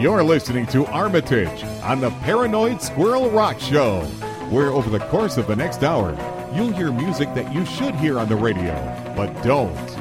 [0.00, 4.00] You're listening to Armitage on the Paranoid Squirrel Rock Show,
[4.48, 6.16] where over the course of the next hour,
[6.54, 8.72] you'll hear music that you should hear on the radio,
[9.14, 9.99] but don't.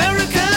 [0.00, 0.49] America.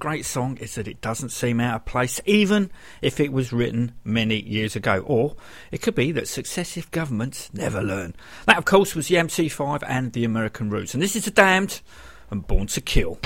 [0.00, 2.70] great song is that it doesn't seem out of place, even
[3.02, 5.04] if it was written many years ago.
[5.06, 5.36] Or
[5.70, 8.16] it could be that successive governments never learn.
[8.46, 10.94] That, of course, was the MC5 and the American Ruse.
[10.94, 11.80] And this is The Damned
[12.30, 13.18] and Born to Kill.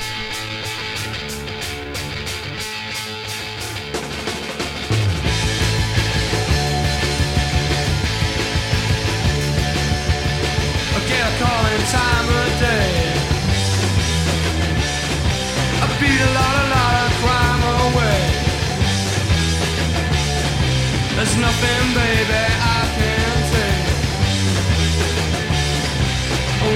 [21.94, 22.44] baby,
[22.76, 23.86] I can take.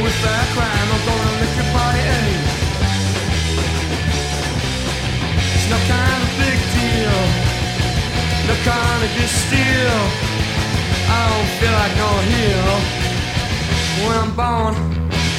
[0.02, 2.44] With oh, that crime, I'm gonna your body ache.
[5.56, 7.18] It's no kind of big deal,
[8.48, 10.00] no kind of.
[11.08, 11.94] I don't feel like
[12.36, 12.76] no.
[14.04, 14.74] When I'm born,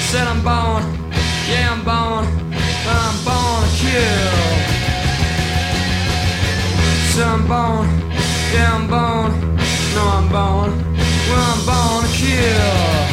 [0.10, 0.84] said I'm born,
[1.50, 2.26] yeah I'm born,
[2.88, 4.70] I'm born to kill.
[7.28, 8.09] I'm born
[8.54, 9.32] yeah I'm born,
[9.96, 10.72] no I'm born,
[11.30, 13.10] well I'm born to kill.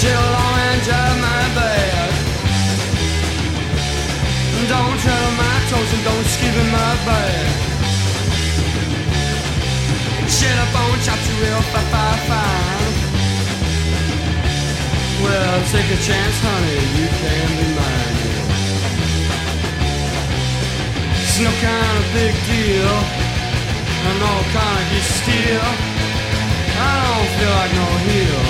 [0.00, 2.10] Chill along and drive my bed.
[4.66, 7.69] Don't tread on my toes and don't skip in my bed.
[10.40, 12.94] Shit up on chops you real fa fa fine.
[15.22, 18.18] Well, take a chance, honey, you can be mine.
[21.20, 22.94] It's no kind of big deal,
[24.06, 25.66] and no kind of steel.
[26.88, 28.42] I don't feel like no heel.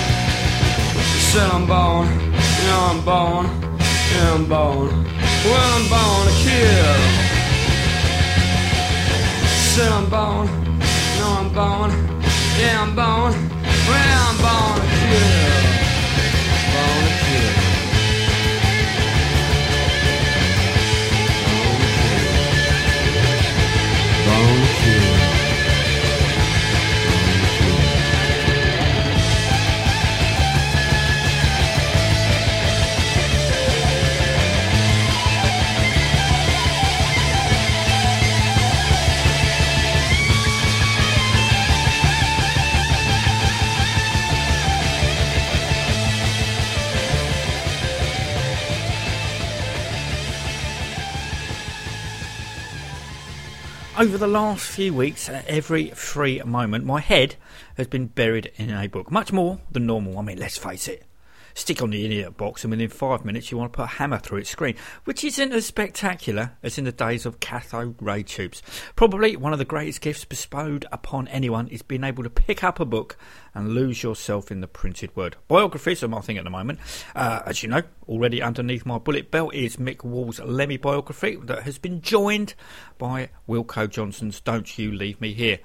[1.27, 2.07] Said I'm born,
[2.67, 3.47] yeah I'm born,
[4.15, 4.91] yeah I'm born.
[5.43, 6.99] Well I'm born to kill.
[9.75, 10.47] Said I'm born,
[11.53, 11.91] I'm born,
[12.61, 13.35] yeah I'm born.
[13.89, 15.51] Well I'm born to kill,
[16.71, 17.60] born to kill.
[54.01, 57.37] Over the last few weeks, at every free moment, my head
[57.77, 59.11] has been buried in a book.
[59.11, 60.19] Much more than normal.
[60.19, 61.05] I mean, let's face it.
[61.55, 64.19] Stick on the idiot box, and within five minutes, you want to put a hammer
[64.19, 68.63] through its screen, which isn't as spectacular as in the days of cathode ray tubes.
[68.97, 72.81] Probably one of the greatest gifts bestowed upon anyone is being able to pick up
[72.81, 73.17] a book
[73.55, 75.37] and lose yourself in the printed word.
[75.49, 76.79] Biographies are my thing at the moment.
[77.15, 81.63] Uh, as you know, already underneath my bullet belt is Mick Wall's Lemmy biography that
[81.65, 82.55] has been joined
[82.99, 85.59] by Wilko Johnson's Don't You Leave Me Here.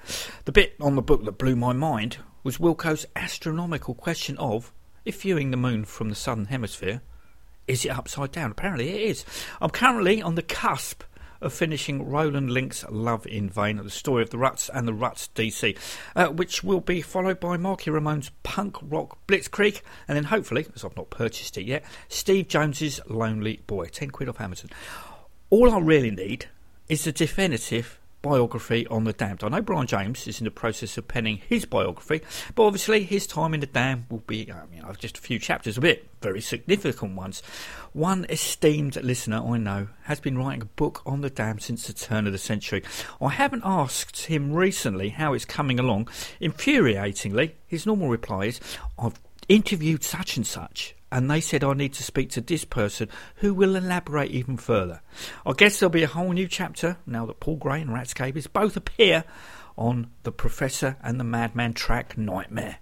[0.44, 4.72] The bit on the book that blew my mind was Wilko's astronomical question of
[5.06, 7.00] if viewing the moon from the southern hemisphere,
[7.66, 8.50] is it upside down?
[8.50, 9.24] Apparently it is.
[9.60, 11.02] I'm currently on the cusp
[11.40, 15.28] of finishing Roland Link's Love in Vain, the story of the Ruts and the Ruts
[15.34, 15.76] DC,
[16.14, 20.84] uh, which will be followed by Marky Ramone's punk rock Blitzkrieg, and then hopefully, as
[20.84, 24.70] I've not purchased it yet, Steve Jones's Lonely Boy, 10 quid off Amazon.
[25.50, 26.46] All I really need
[26.88, 29.44] is the definitive biography on the damned.
[29.44, 32.22] I know Brian James is in the process of penning his biography,
[32.54, 35.38] but obviously his time in the Damned will be uh, you know, just a few
[35.38, 37.42] chapters of it, very significant ones.
[37.92, 41.92] One esteemed listener I know has been writing a book on the Damned since the
[41.92, 42.82] turn of the century.
[43.20, 46.08] I haven't asked him recently how it's coming along.
[46.40, 48.60] Infuriatingly, his normal reply is,
[48.98, 53.08] I've interviewed such and such and they said I need to speak to this person
[53.36, 55.00] who will elaborate even further.
[55.44, 58.46] I guess there'll be a whole new chapter now that Paul Gray and Rat Scabies
[58.46, 59.24] both appear
[59.78, 62.78] on the Professor and the Madman track Nightmare.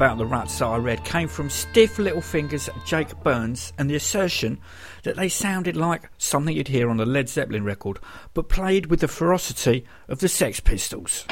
[0.00, 3.96] about the Ruts that I read came from stiff little fingers Jake Burns and the
[3.96, 4.58] assertion
[5.02, 7.98] that they sounded like something you'd hear on a Led Zeppelin record,
[8.32, 11.26] but played with the ferocity of the Sex Pistols.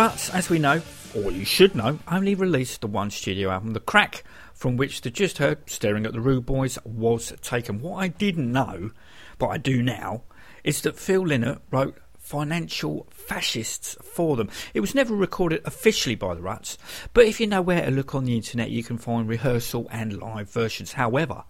[0.00, 0.80] Ruts, as we know,
[1.14, 5.10] or you should know, only released the one studio album, The Crack, from which the
[5.10, 7.82] just heard Staring at the Rude Boys was taken.
[7.82, 8.92] What I didn't know,
[9.36, 10.22] but I do now,
[10.64, 14.48] is that Phil Lynott wrote Financial Fascists for them.
[14.72, 16.78] It was never recorded officially by the Ruts,
[17.12, 20.18] but if you know where to look on the internet, you can find rehearsal and
[20.18, 20.92] live versions.
[20.94, 21.44] However,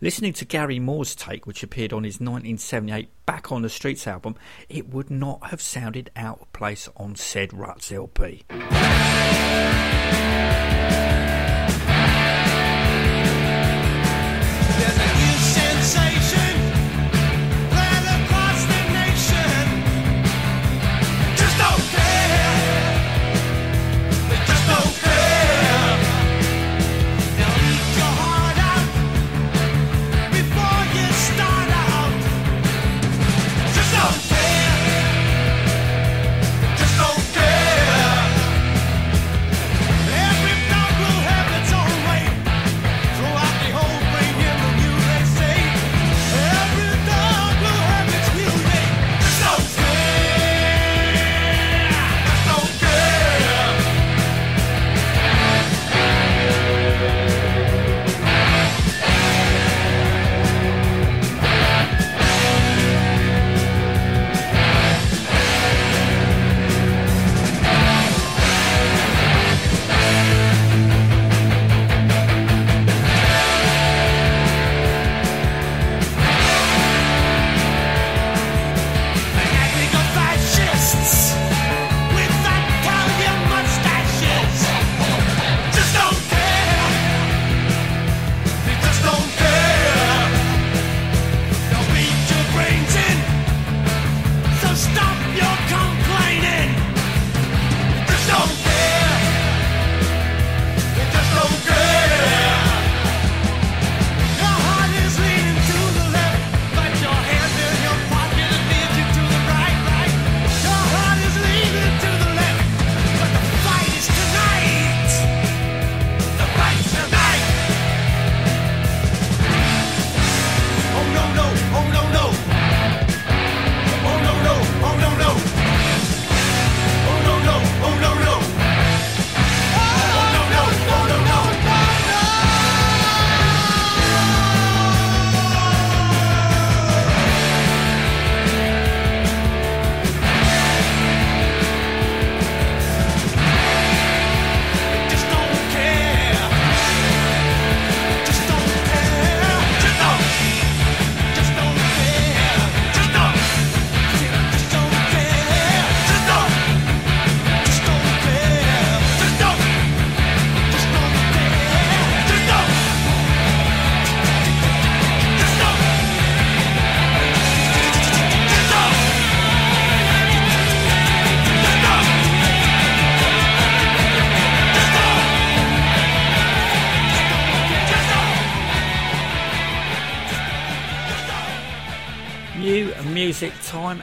[0.00, 4.36] Listening to Gary Moore's take, which appeared on his 1978 Back on the Streets album,
[4.68, 8.44] it would not have sounded out of place on said Ruts LP.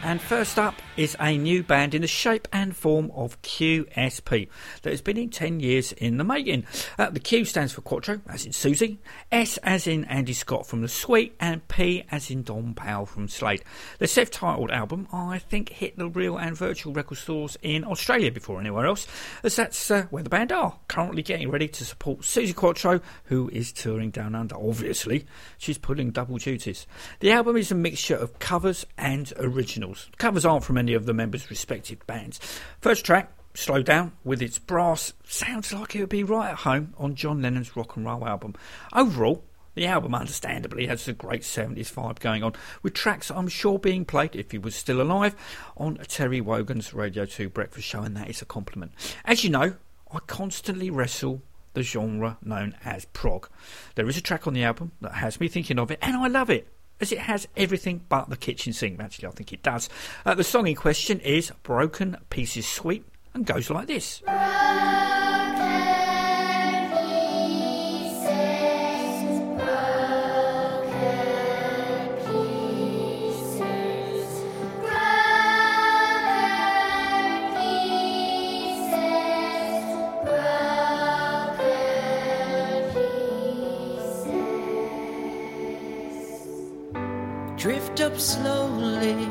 [0.04, 4.48] And first up is a new band in the shape and form of QSP
[4.82, 6.66] that has been in 10 years in the making.
[7.00, 8.98] Uh, the Q stands for Quatro, as in Suzi,
[9.32, 13.28] S as in Andy Scott from The Sweet, and P as in Don Powell from
[13.28, 13.64] Slade.
[14.00, 18.32] The self titled album, I think, hit the real and virtual record stores in Australia
[18.32, 19.08] before anywhere else,
[19.44, 23.50] as that's uh, where the band are, currently getting ready to support Suzi Quatro, who
[23.50, 25.26] is touring down under, obviously.
[25.58, 26.86] She's pulling double duties.
[27.20, 30.10] The album is a mixture of covers and originals.
[30.18, 32.40] Covers aren't from any of the members' respective bands.
[32.82, 36.94] First track, Slow Down, with its brass, sounds like it would be right at home
[36.98, 38.56] on John Lennon's rock and roll album.
[38.94, 39.44] Overall,
[39.76, 44.06] the album, understandably, has a great 70s vibe going on, with tracks I'm sure being
[44.06, 45.36] played, if he was still alive,
[45.78, 48.92] on Terry Wogan's Radio 2 breakfast show, and that is a compliment.
[49.24, 49.76] As you know,
[50.12, 51.42] I constantly wrestle
[51.74, 53.48] the genre known as prog.
[53.96, 56.28] There is a track on the album that has me thinking of it, and I
[56.28, 56.68] love it.
[57.02, 59.00] As it has everything but the kitchen sink.
[59.00, 59.90] Actually, I think it does.
[60.26, 64.22] Uh, the song in question is Broken Pieces Suite and goes like this.
[87.96, 89.26] Drift up slowly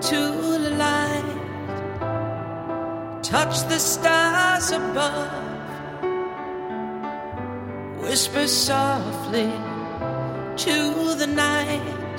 [0.00, 0.20] to
[0.58, 1.24] the light.
[3.22, 5.30] Touch the stars above
[8.00, 9.52] whisper softly
[10.56, 12.18] to the night.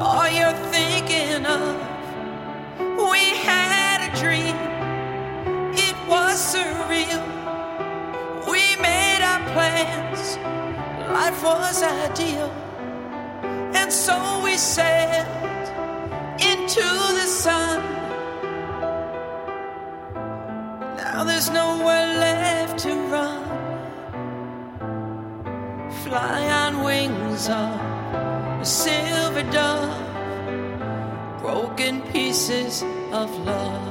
[0.00, 1.76] All you're thinking of,
[2.80, 4.56] we had a dream,
[5.78, 7.22] it was surreal.
[8.50, 10.36] We made our plans,
[11.12, 12.52] life was ideal,
[14.58, 15.68] sailed
[16.40, 16.82] into
[17.18, 17.80] the sun.
[20.96, 23.44] Now there's nowhere left to run.
[26.02, 27.80] Fly on wings of
[28.60, 29.96] a silver dove,
[31.40, 33.87] broken pieces of love,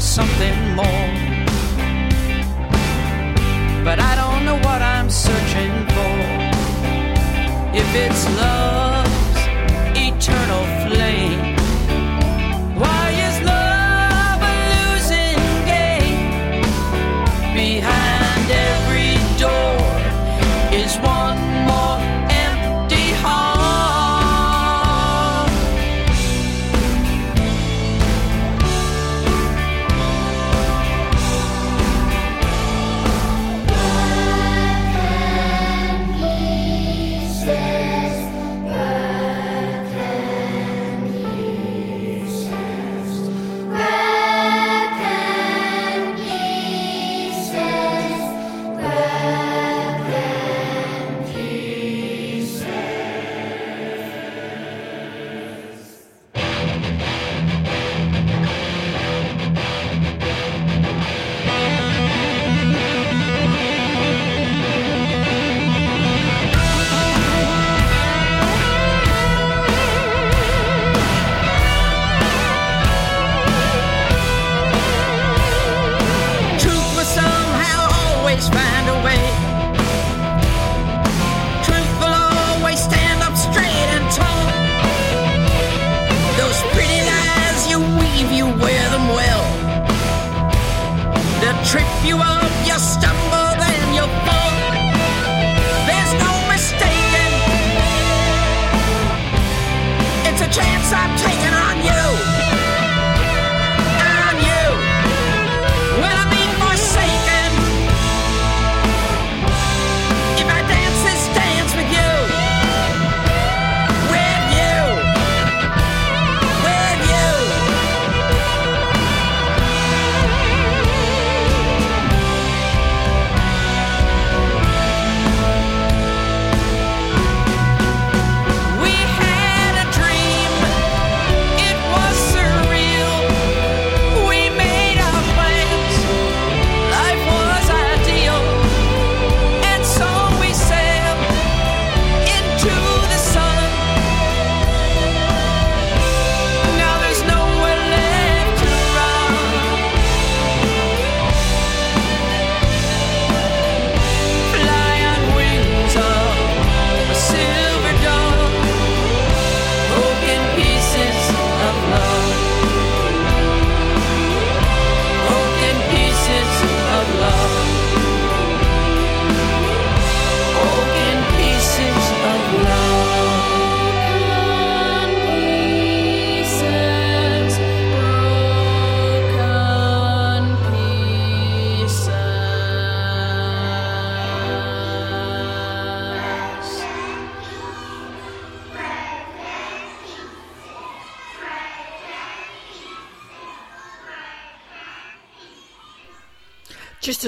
[0.00, 1.08] for something more.
[3.84, 6.16] But I don't know what I'm searching for.
[7.80, 8.79] If it's love's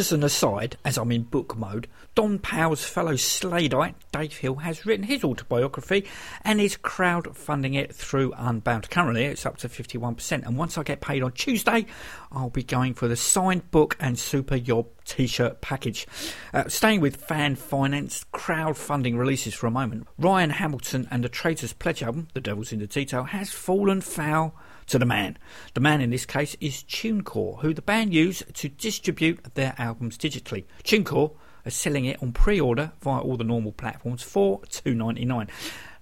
[0.02, 1.86] as an aside, as I'm in book mode,
[2.16, 6.06] Don Powell's fellow Sladeite, Dave Hill, has written his autobiography
[6.42, 8.90] and is crowdfunding it through Unbound.
[8.90, 11.86] Currently, it's up to 51%, and once I get paid on Tuesday,
[12.32, 16.08] I'll be going for the signed book and Super Yob t shirt package.
[16.52, 21.74] Uh, staying with fan financed crowdfunding releases for a moment, Ryan Hamilton and the Traitors
[21.74, 24.52] Pledge album, The Devil's in the Detail, has fallen foul
[24.86, 25.38] to the man.
[25.74, 30.18] The man in this case is TuneCore, who the band use to distribute their albums
[30.18, 30.64] digitally.
[30.84, 31.32] TuneCore
[31.64, 35.48] are selling it on pre-order via all the normal platforms for two ninety nine.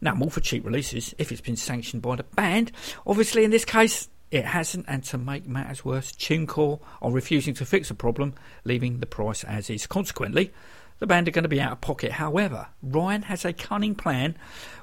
[0.00, 2.72] Now, more for cheap releases if it's been sanctioned by the band.
[3.06, 7.66] Obviously, in this case, it hasn't, and to make matters worse, TuneCore are refusing to
[7.66, 9.86] fix the problem, leaving the price as is.
[9.86, 10.52] Consequently,
[11.00, 12.12] the band are going to be out of pocket.
[12.12, 14.36] However, Ryan has a cunning plan,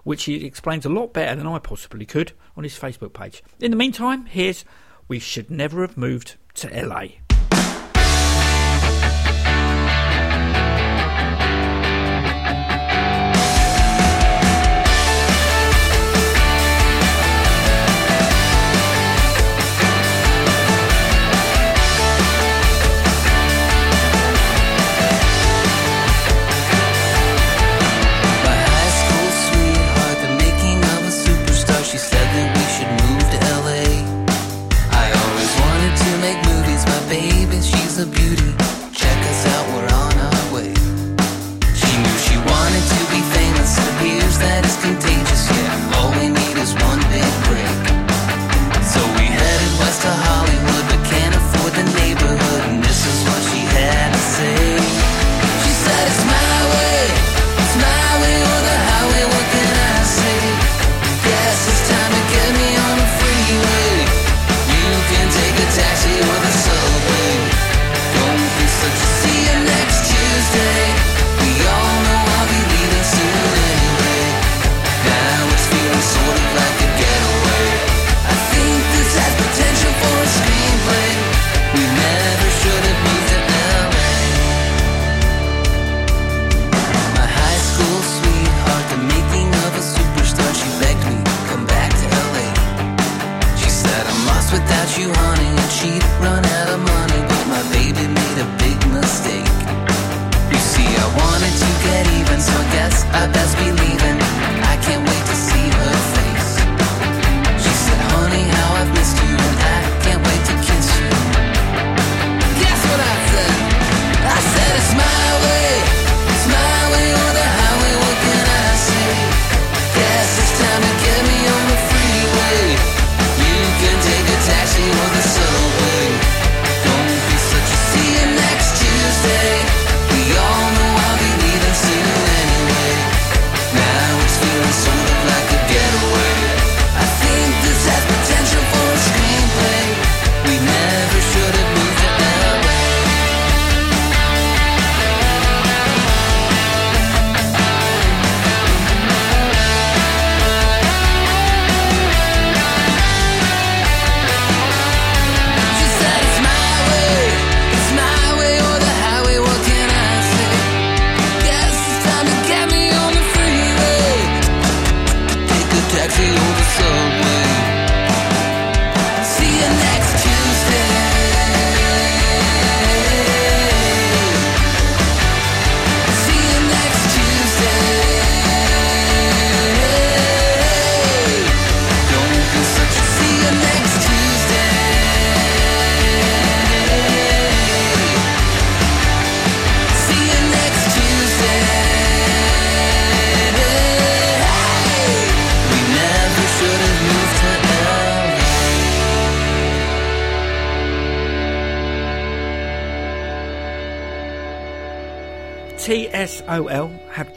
[0.04, 3.44] which he explains a lot better than I possibly could on his Facebook page.
[3.60, 4.66] In the meantime, here's
[5.08, 7.27] We Should Never Have Moved to LA.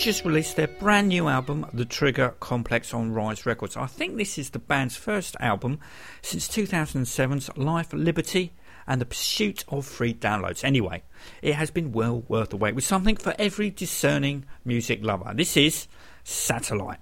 [0.01, 3.77] Just released their brand new album, The Trigger Complex, on Rise Records.
[3.77, 5.79] I think this is the band's first album
[6.23, 8.55] since 2007's Life, Liberty,
[8.87, 10.65] and the Pursuit of Free Downloads.
[10.65, 11.03] Anyway,
[11.43, 15.33] it has been well worth the wait with something for every discerning music lover.
[15.35, 15.87] This is
[16.25, 17.01] Satellite.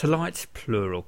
[0.00, 1.06] Satellites, plural.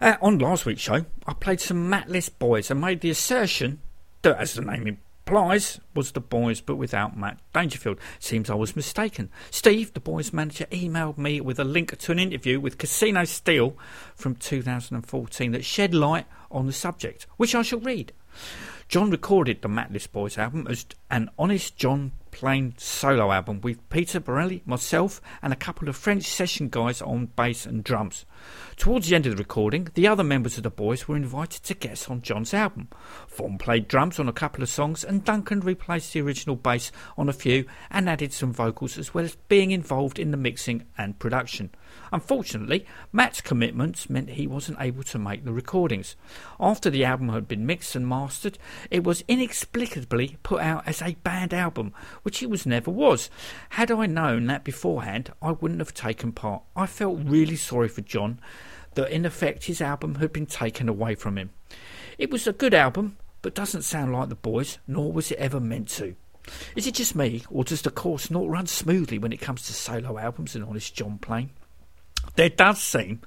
[0.00, 3.80] Uh, on last week's show, I played some Matless Boys and made the assertion
[4.22, 7.98] that, as the name implies, was the boys but without Matt Dangerfield.
[8.20, 9.28] Seems I was mistaken.
[9.50, 13.76] Steve, the boys manager, emailed me with a link to an interview with Casino Steel
[14.14, 18.14] from 2014 that shed light on the subject, which I shall read.
[18.88, 24.18] John recorded the Matless Boys album as an honest John plain solo album with Peter
[24.18, 28.26] Borelli, myself, and a couple of French session guys on bass and drums.
[28.76, 31.74] Towards the end of the recording, the other members of the boys were invited to
[31.74, 32.88] guest on John's album.
[33.28, 37.28] Vaughan played drums on a couple of songs, and Duncan replaced the original bass on
[37.28, 41.18] a few and added some vocals as well as being involved in the mixing and
[41.18, 41.70] production.
[42.12, 46.16] Unfortunately, Matt's commitments meant he wasn't able to make the recordings.
[46.58, 48.58] After the album had been mixed and mastered,
[48.90, 53.30] it was inexplicably put out as a band album, which it was never was.
[53.70, 56.62] Had I known that beforehand, I wouldn't have taken part.
[56.74, 58.31] I felt really sorry for John
[58.94, 61.50] that in effect his album had been taken away from him.
[62.18, 65.60] It was a good album, but doesn't sound like the boys, nor was it ever
[65.60, 66.14] meant to.
[66.76, 69.72] Is it just me, or does the course not run smoothly when it comes to
[69.72, 71.50] solo albums and honest John playing?
[72.36, 73.20] There does seem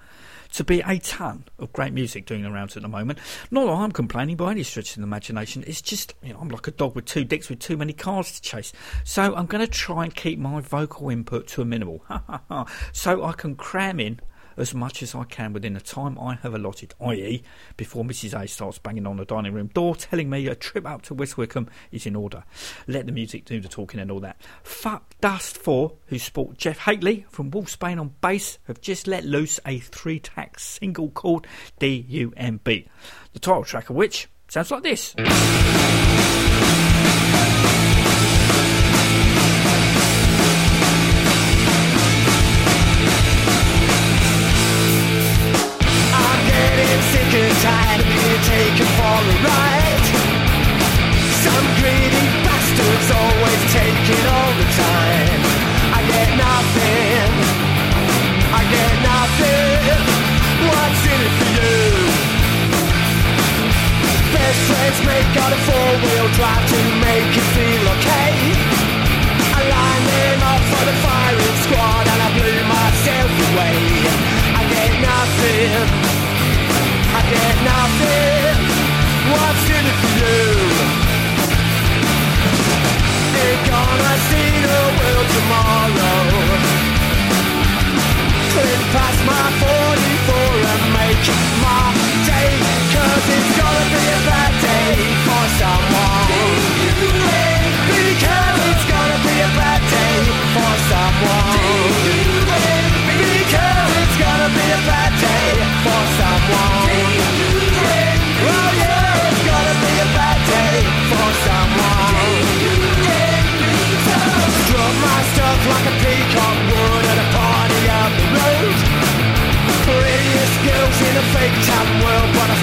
[0.54, 3.20] to be a ton of great music doing the rounds at the moment.
[3.52, 5.64] Not that I'm complaining by any stretch of the imagination.
[5.68, 8.32] It's just you know, I'm like a dog with two dicks with too many cars
[8.32, 8.72] to chase.
[9.04, 12.06] So I'm going to try and keep my vocal input to a minimal,
[12.94, 14.20] so I can cram in
[14.58, 17.44] as much as I can within the time I have allotted, i.e.,
[17.78, 18.40] before Mrs.
[18.40, 21.38] A starts banging on the dining room door telling me a trip up to West
[21.38, 22.44] Wickham is in order.
[22.88, 24.42] Let the music do the talking and all that.
[24.64, 30.20] Fuckdust4, who sport Jeff Hateley from Wolfsbane on bass, have just let loose a three
[30.20, 31.48] tack single called
[31.80, 32.88] DUMB.
[33.34, 35.16] The title track of which sounds like this.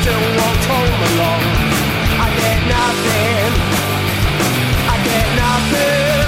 [0.02, 1.46] Still walked home alone.
[2.18, 3.50] I get nothing.
[4.90, 6.26] I get nothing.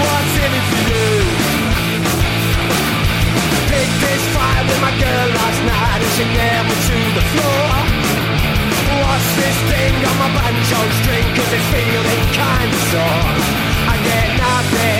[0.00, 1.08] What's in it for you?
[3.72, 7.68] Picked this fight with my girl last night and she me to the floor.
[9.00, 11.28] What's this thing on my banjo string?
[11.36, 13.32] Cause it's feeling kinda sore.
[13.92, 14.99] I get nothing.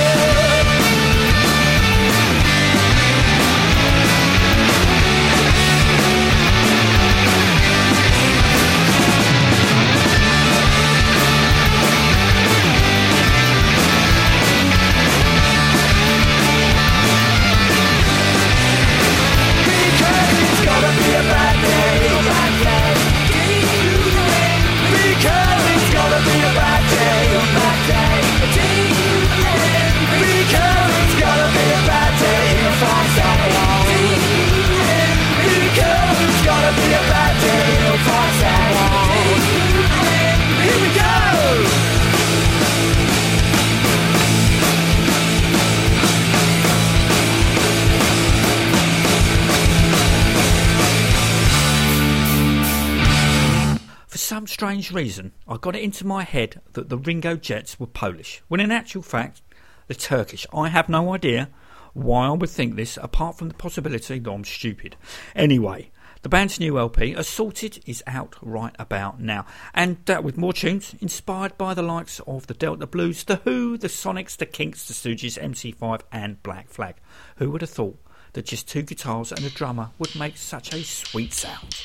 [54.71, 58.61] strange reason, I got it into my head that the Ringo Jets were Polish, when
[58.61, 59.41] in actual fact,
[59.87, 60.47] they're Turkish.
[60.53, 61.49] I have no idea
[61.91, 64.95] why I would think this, apart from the possibility that I'm stupid.
[65.35, 65.91] Anyway,
[66.21, 70.95] the band's new LP, Assaulted, is out right about now, and uh, with more tunes
[71.01, 74.93] inspired by the likes of the Delta Blues, The Who, The Sonics, The Kinks, The
[74.93, 76.95] Stooges, MC5, and Black Flag.
[77.35, 77.99] Who would have thought
[78.31, 81.75] that just two guitars and a drummer would make such a sweet sound?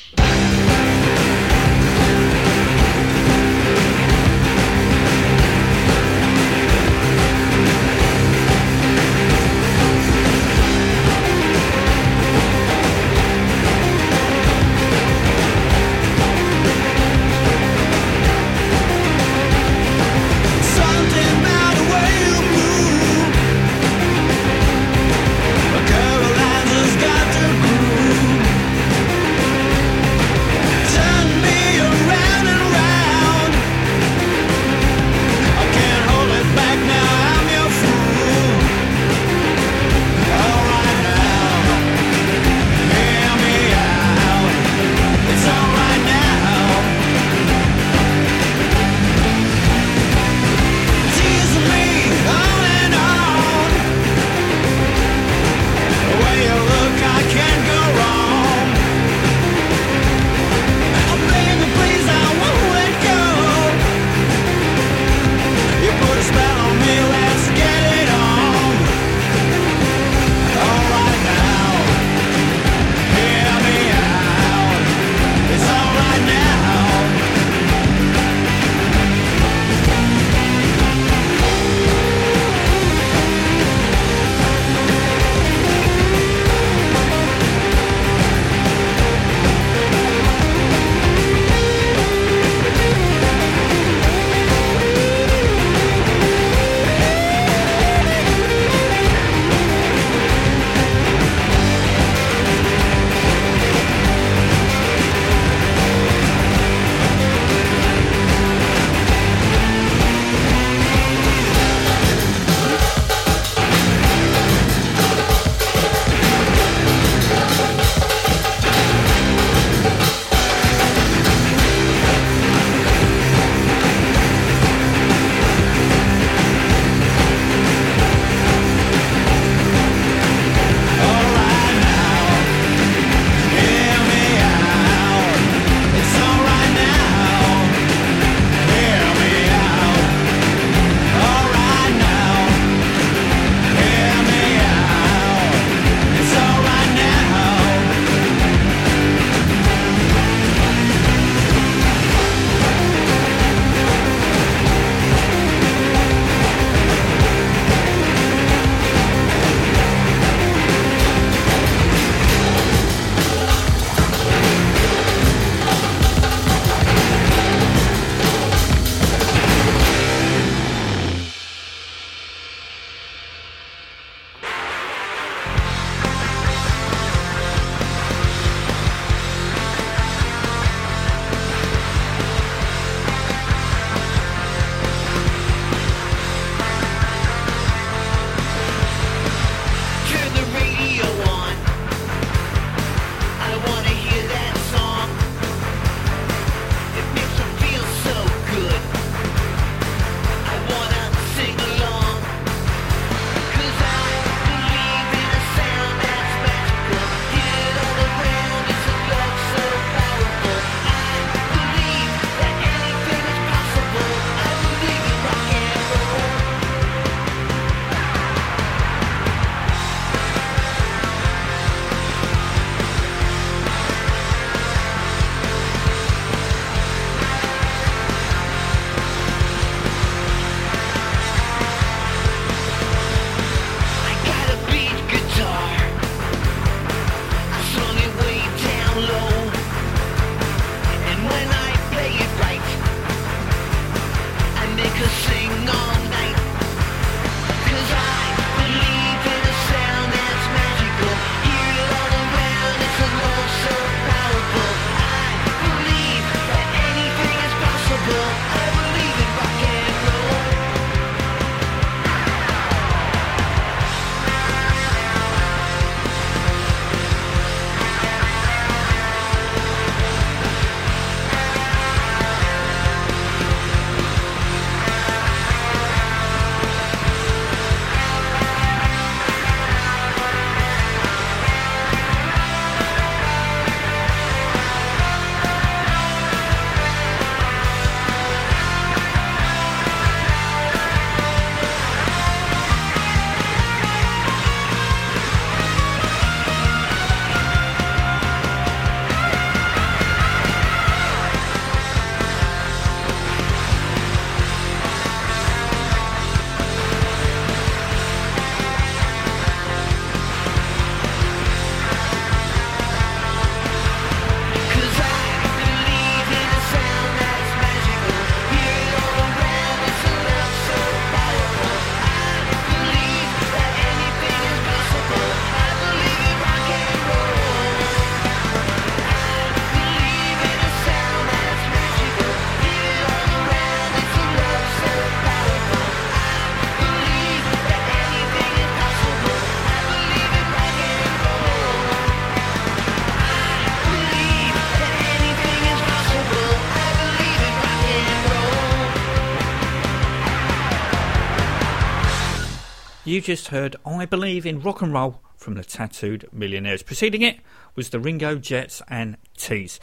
[353.17, 356.83] You just heard I Believe in Rock and Roll from the Tattooed Millionaires.
[356.83, 357.39] Preceding it
[357.75, 359.79] was the Ringo Jets and Tees.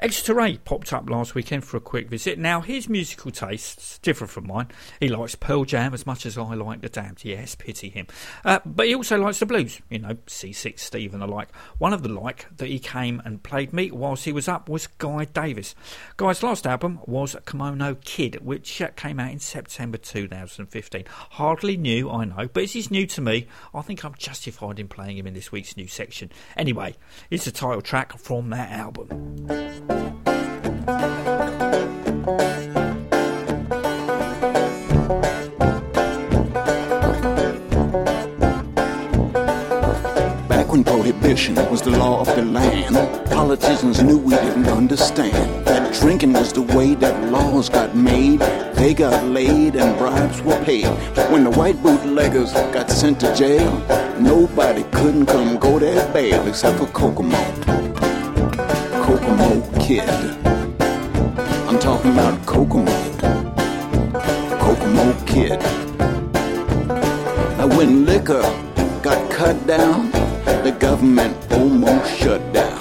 [0.00, 2.38] Exeter Ray popped up last weekend for a quick visit.
[2.38, 4.68] Now, his musical tastes differ from mine.
[5.00, 7.24] He likes Pearl Jam as much as I like the Damned.
[7.24, 8.06] Yes, pity him.
[8.44, 11.48] Uh, but he also likes the blues, you know, Seasick Steve and the like.
[11.78, 14.86] One of the like that he came and played me whilst he was up was
[14.86, 15.74] Guy Davis.
[16.16, 21.04] Guy's last album was Kokomo Kid, which uh, came out in September 2015.
[21.30, 24.86] Hardly new, I know, but as he's new to me, I think I'm justified in
[24.86, 26.30] playing him in this week's new section.
[26.56, 26.94] Anyway,
[27.30, 29.87] it's the title track from that album.
[40.48, 42.96] Back when prohibition was the law of the land,
[43.30, 48.40] politicians knew we didn't understand that drinking was the way that laws got made.
[48.74, 50.86] They got laid and bribes were paid.
[51.30, 53.72] When the white bootleggers got sent to jail,
[54.20, 57.36] nobody couldn't come go their bail except for Kokomo.
[59.18, 60.08] Kokomo Kid.
[61.68, 62.92] I'm talking about Kokomo.
[64.60, 65.58] Kokomo Kid.
[67.58, 68.42] Now when liquor
[69.02, 70.12] got cut down,
[70.62, 72.78] the government almost shut down.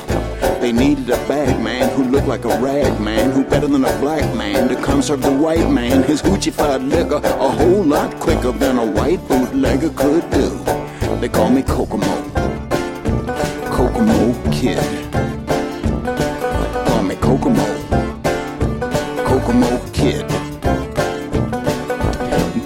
[0.61, 3.99] They needed a bag man who looked like a rag man, who better than a
[3.99, 8.51] black man to come serve the white man his hoochified liquor a whole lot quicker
[8.51, 10.49] than a white bootlegger could do.
[11.19, 12.13] They call me Kokomo.
[13.71, 15.36] Kokomo Kid.
[17.27, 17.65] Kokomo.
[19.27, 20.25] Kokomo Kid.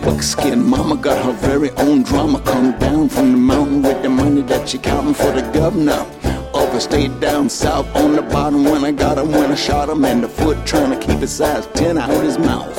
[0.03, 2.39] Buckskin mama got her very own drama.
[2.41, 6.05] Come down from the mountain with the money that she counting for the governor.
[6.53, 9.89] Of a state down south on the bottom when I got him, when I shot
[9.89, 12.76] him, and the foot trying to keep his size 10 out his mouth.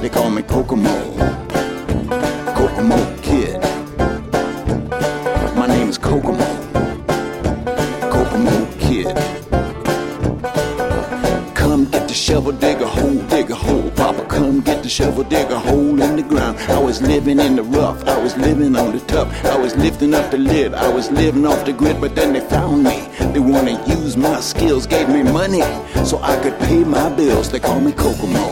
[0.00, 0.96] They call me Kokomo.
[2.56, 3.60] Kokomo Kid.
[5.54, 5.98] My name is.
[5.98, 6.47] Kokomo
[12.48, 13.90] shovel, dig a hole, dig a hole.
[13.90, 16.58] Papa, come get the shovel, dig a hole in the ground.
[16.68, 19.28] I was living in the rough, I was living on the tough.
[19.44, 22.40] I was lifting up the lid, I was living off the grid, but then they
[22.40, 23.08] found me.
[23.32, 25.62] They wanna use my skills, gave me money
[26.04, 27.50] so I could pay my bills.
[27.50, 28.46] They call me Kokomo.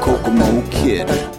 [0.00, 1.35] Kokomo Kid.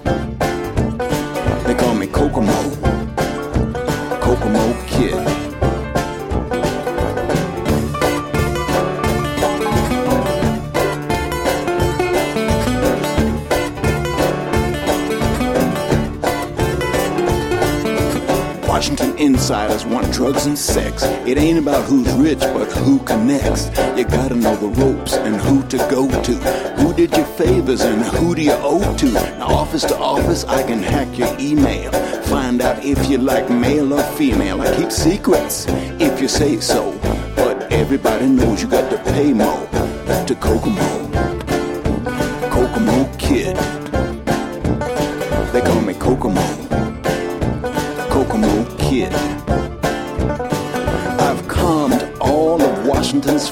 [19.48, 21.04] Insiders want drugs and sex.
[21.26, 23.70] It ain't about who's rich, but who connects.
[23.98, 26.34] You gotta know the ropes and who to go to.
[26.82, 29.10] Who did you favors and who do you owe to?
[29.10, 31.94] Now, office to office, I can hack your email.
[32.24, 34.62] Find out if you like male or female.
[34.62, 35.66] I keep secrets
[35.98, 36.92] if you say so.
[37.38, 39.66] But everybody knows you got to pay more
[40.28, 41.08] to Kokomo.
[42.52, 43.56] Kokomo Kid.
[45.54, 46.48] They call me Kokomo.
[48.10, 49.37] Kokomo Kid.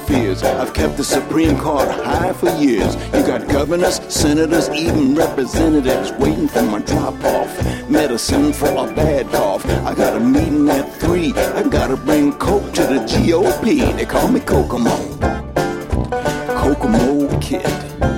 [0.07, 0.43] Fears.
[0.43, 2.95] I've kept the Supreme Court high for years.
[3.13, 7.89] You got governors, senators, even representatives waiting for my drop off.
[7.89, 9.65] Medicine for a bad cough.
[9.65, 11.33] I got a meeting at three.
[11.33, 13.95] I gotta bring Coke to the GOP.
[13.95, 14.95] They call me Kokomo.
[16.57, 18.14] Kokomo Kid.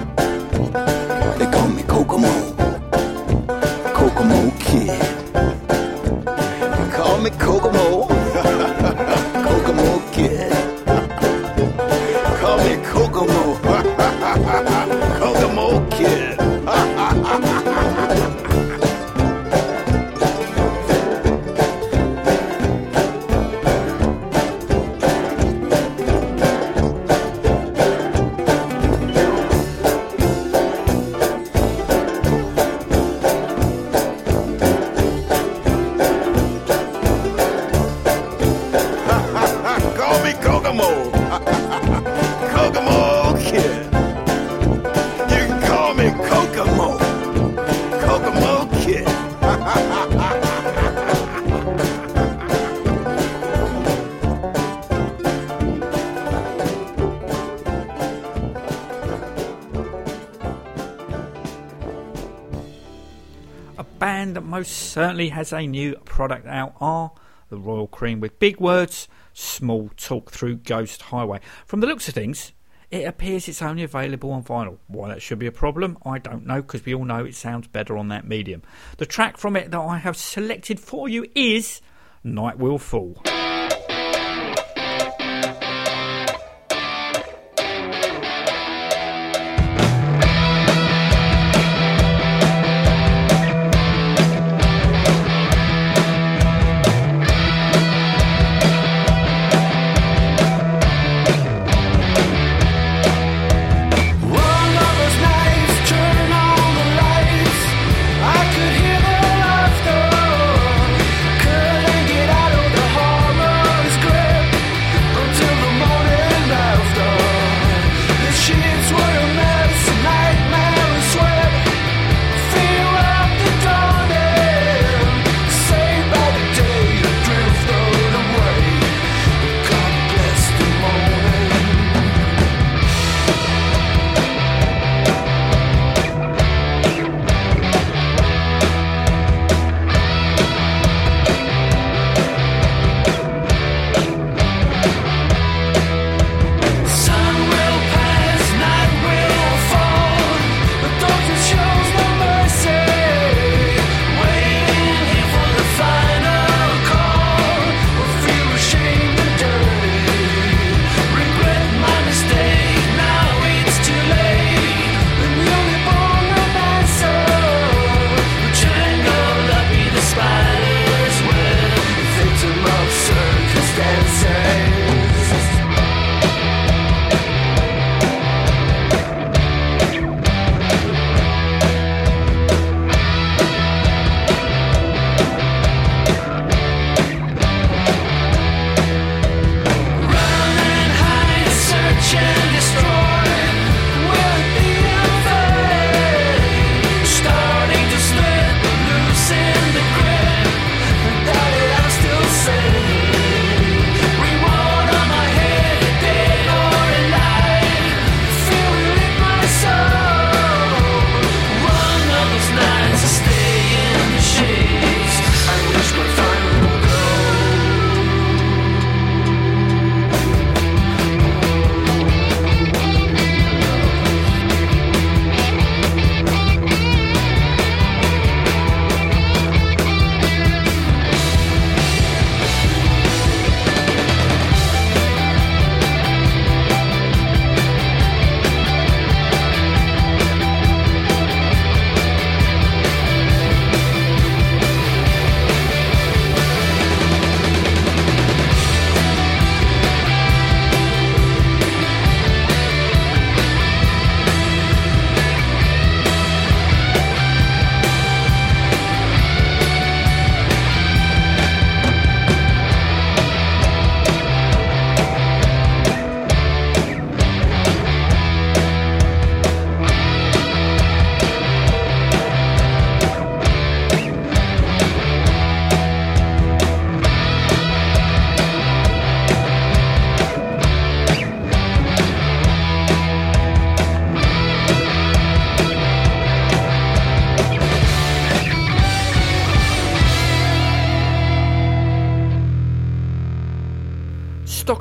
[64.00, 67.12] Band that most certainly has a new product out are
[67.50, 71.40] the Royal Cream with big words, small talk through Ghost Highway.
[71.66, 72.52] From the looks of things,
[72.92, 74.78] it appears it's only available on vinyl.
[74.88, 77.68] Why that should be a problem, I don't know, because we all know it sounds
[77.68, 78.62] better on that medium.
[78.98, 81.82] The track from it that I have selected for you is
[82.24, 83.22] Night Will Fall.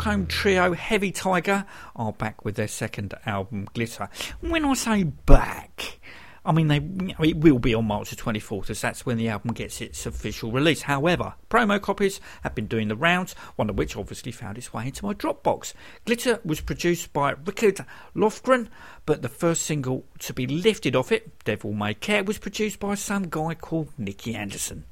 [0.07, 4.09] Stockholm trio Heavy Tiger are back with their second album, Glitter.
[4.41, 5.99] When I say back,
[6.45, 6.77] I mean they
[7.27, 10.53] it will be on March the 24th, as that's when the album gets its official
[10.53, 10.83] release.
[10.83, 14.87] However, promo copies have been doing the rounds, one of which obviously found its way
[14.87, 15.73] into my Dropbox.
[16.05, 17.85] Glitter was produced by Richard
[18.15, 18.69] Lofgren,
[19.07, 22.95] but the first single to be lifted off it, Devil May Care, was produced by
[22.95, 24.85] some guy called Nicke Andersson.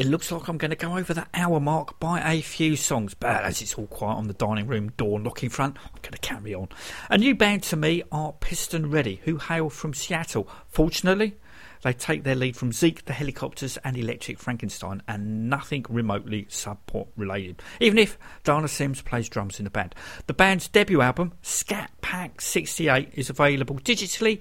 [0.00, 3.12] It looks like I'm going to go over the hour mark by a few songs,
[3.12, 6.18] but as it's all quiet on the dining room door knocking front, I'm going to
[6.18, 6.70] carry on.
[7.10, 10.48] A new band to me are Piston Ready, who hail from Seattle.
[10.70, 11.36] Fortunately,
[11.82, 16.78] they take their lead from Zeke, the Helicopters, and Electric Frankenstein, and nothing remotely sub
[16.86, 19.94] pop related, even if Dana Sims plays drums in the band.
[20.26, 24.40] The band's debut album, Scat Pack 68, is available digitally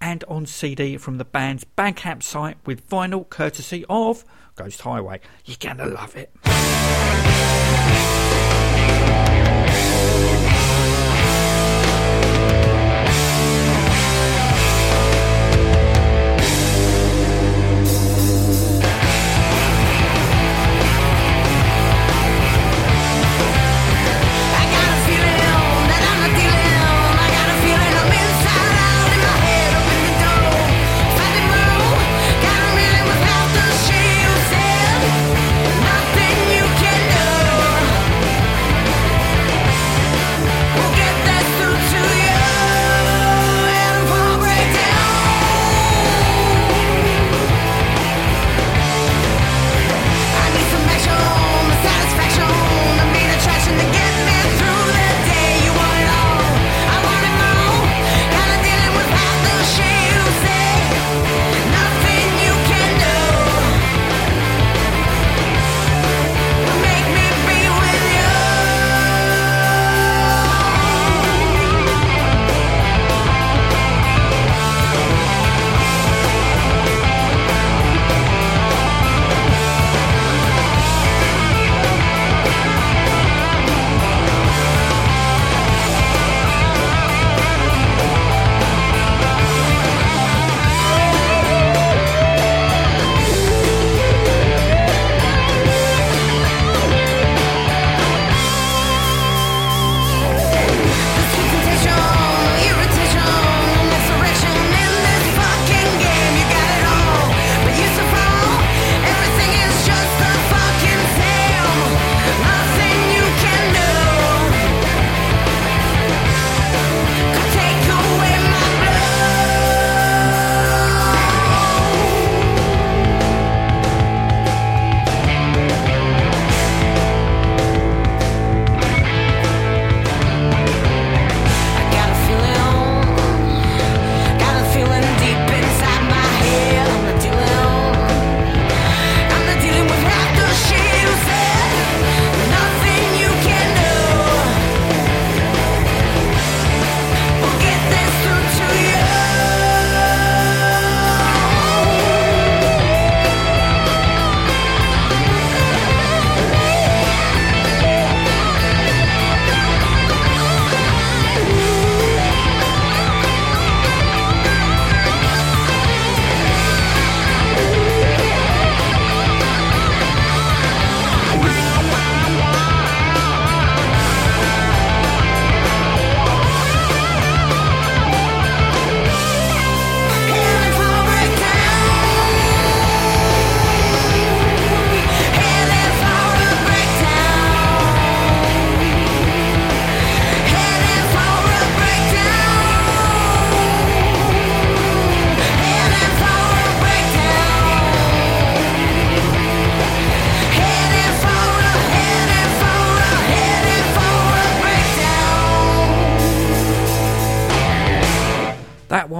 [0.00, 4.24] and on CD from the band's Bandcamp site with vinyl courtesy of
[4.62, 5.20] Ghost Highway.
[5.46, 6.30] You're gonna love it.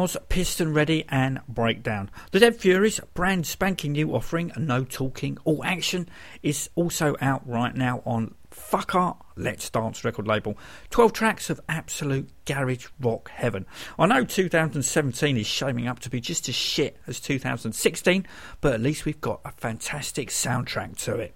[0.01, 2.11] Was Piston Ready and Breakdown.
[2.31, 6.09] The Dead Furies brand spanking new offering, No Talking, All Action,
[6.43, 10.57] is also out right now on Fuck Art Let's Dance record label.
[10.89, 13.67] 12 tracks of absolute garage rock heaven.
[13.99, 18.27] I know 2017 is shaping up to be just as shit as 2016,
[18.63, 21.35] but at least we've got a fantastic soundtrack to it.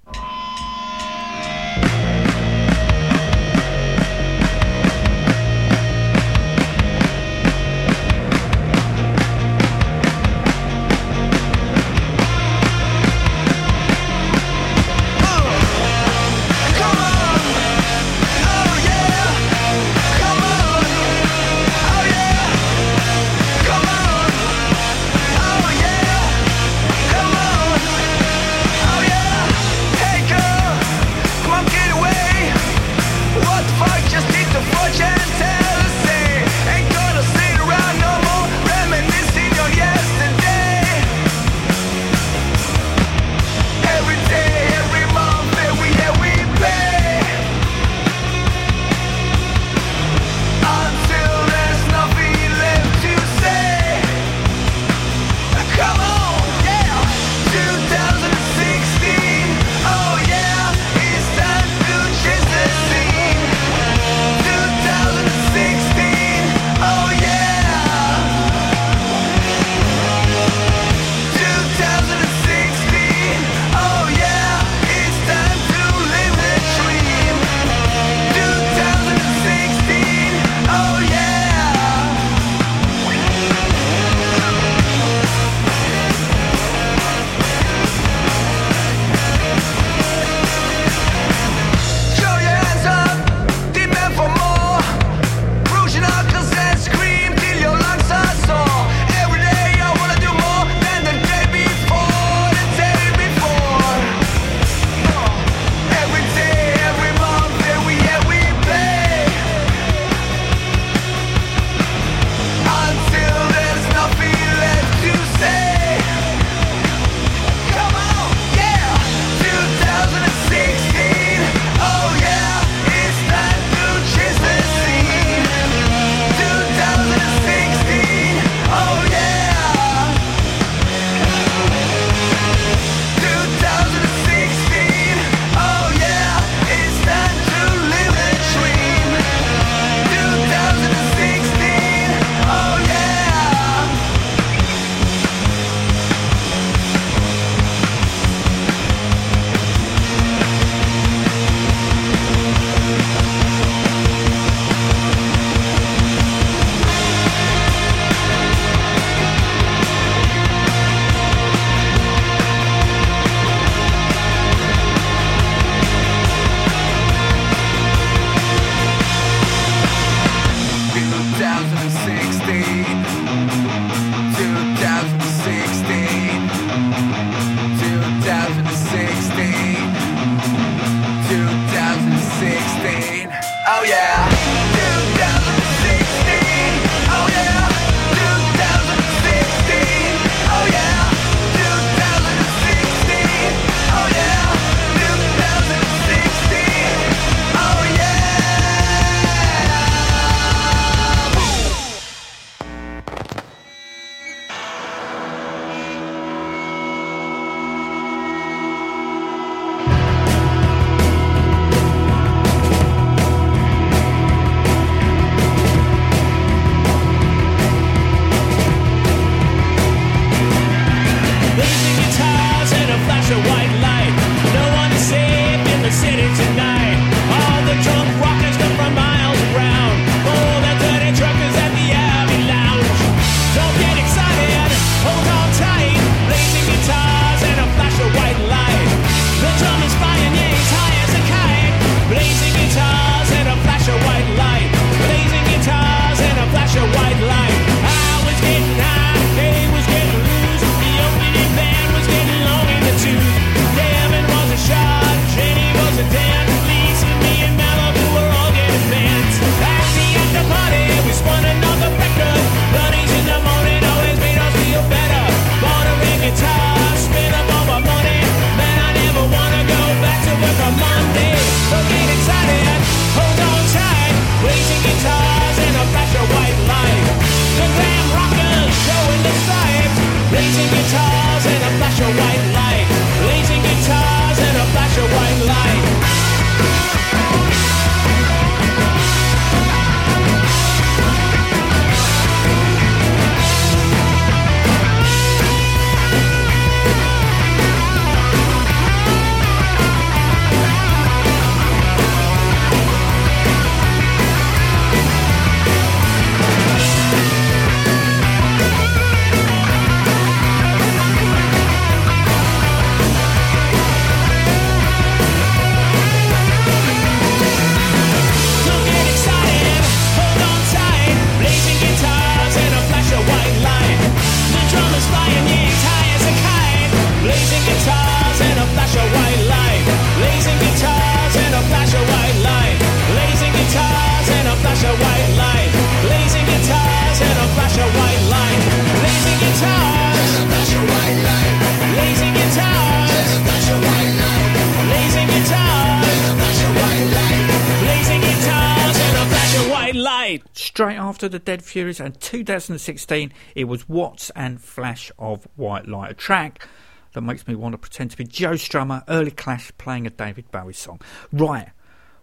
[351.35, 356.69] The Dead Furies, and 2016, it was Watts and Flash of White Light, a track
[357.13, 360.49] that makes me want to pretend to be Joe Strummer, early Clash, playing a David
[360.53, 361.01] Bowie song.
[361.33, 361.71] Right,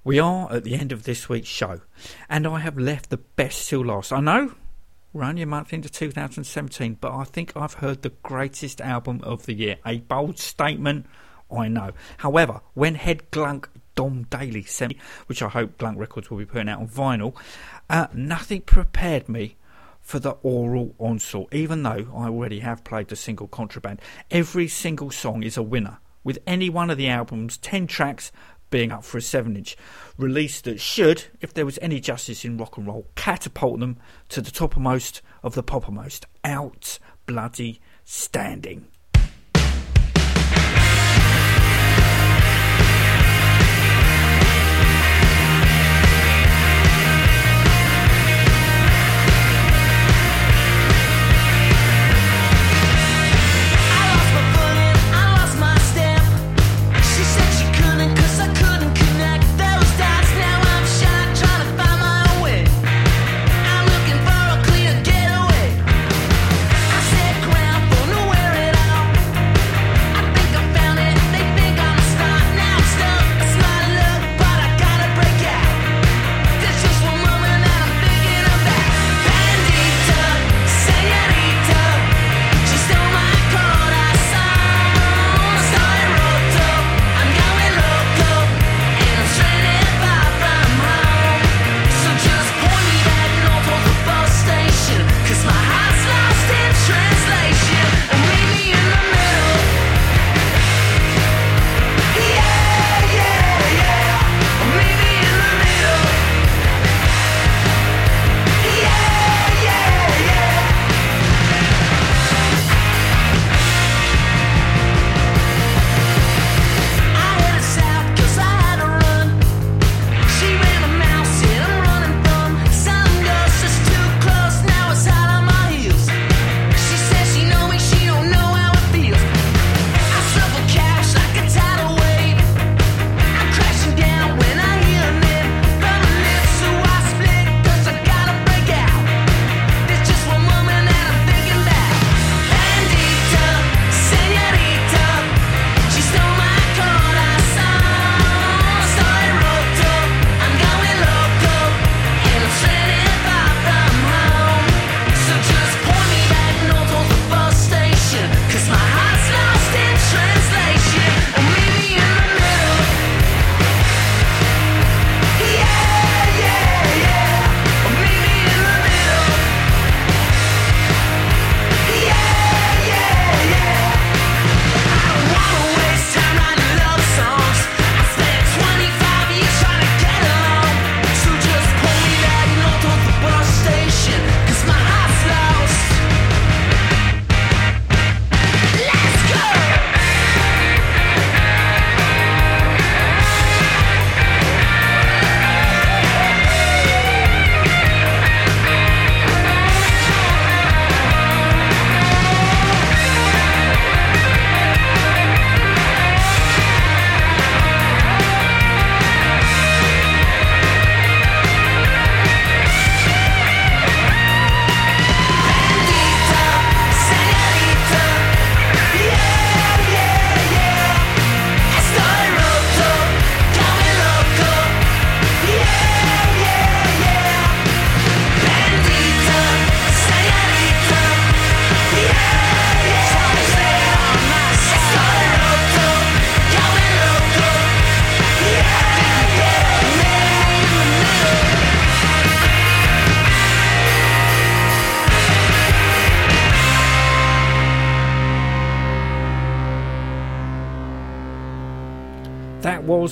[0.06, 1.82] we are at the end of this week's show,
[2.30, 4.14] and I have left the best till last.
[4.14, 4.54] I know
[5.12, 9.46] we're only a month into 2017, but I think I've heard the greatest album of
[9.46, 9.76] the year.
[9.86, 11.06] A bold statement,
[11.52, 11.92] I know.
[12.20, 13.66] However, when head glunk
[13.96, 17.36] Dom Daly sent me, which I hope Glunk Records will be putting out on vinyl,
[17.92, 19.58] uh, nothing prepared me
[20.00, 24.02] for the oral onslaught, even though I already have played the single Contraband.
[24.32, 28.32] Every single song is a winner, with any one of the album's 10 tracks
[28.70, 29.76] being up for a 7 inch
[30.18, 33.98] release that should, if there was any justice in rock and roll, catapult them
[34.30, 36.24] to the topmost of the poppermost.
[36.46, 38.88] Out bloody standing.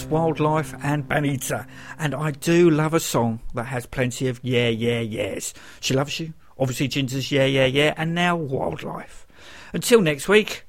[0.10, 1.68] Wildlife and Banita.
[1.98, 5.54] And I do love a song that has plenty of yeah, yeah, yes.
[5.80, 6.34] She loves you.
[6.58, 7.94] Obviously, Ginger's yeah, yeah, yeah.
[7.96, 9.28] And now Wildlife.
[9.74, 10.66] Until next week,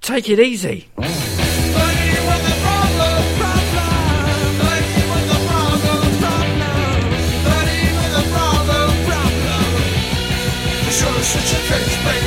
[0.00, 0.88] take it easy.
[11.24, 12.23] such a case, baby.